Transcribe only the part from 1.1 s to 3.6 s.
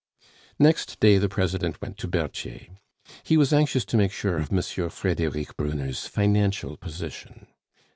the President went to Berthier. He was